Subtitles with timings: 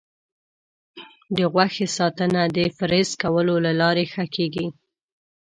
[1.35, 4.67] د غوښې ساتنه د فریز کولو له لارې ښه کېږي.